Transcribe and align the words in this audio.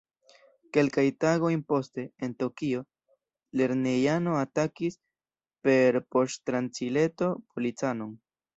Kelkajn 0.77 1.17
tagojn 1.25 1.59
poste, 1.71 2.05
en 2.27 2.33
Tokio, 2.39 2.79
lernejano 3.61 4.35
atakis 4.39 4.99
per 5.69 6.01
poŝtranĉileto 6.17 7.33
policanon. 7.53 8.15